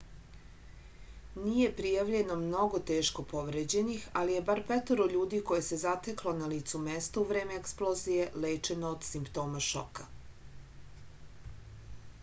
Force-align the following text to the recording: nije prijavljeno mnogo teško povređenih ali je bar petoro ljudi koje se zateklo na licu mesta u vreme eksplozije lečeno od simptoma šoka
nije 1.41 1.67
prijavljeno 1.81 2.37
mnogo 2.43 2.79
teško 2.91 3.25
povređenih 3.33 4.07
ali 4.21 4.33
je 4.37 4.45
bar 4.47 4.63
petoro 4.71 5.07
ljudi 5.13 5.43
koje 5.51 5.65
se 5.69 5.79
zateklo 5.83 6.35
na 6.39 6.49
licu 6.55 6.83
mesta 6.87 7.23
u 7.25 7.29
vreme 7.33 7.61
eksplozije 7.63 8.27
lečeno 8.47 8.91
od 8.97 9.07
simptoma 9.11 9.65
šoka 9.69 10.09